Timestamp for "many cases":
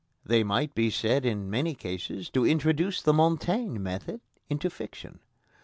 1.47-2.31